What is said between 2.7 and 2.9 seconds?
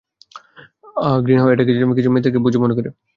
করে!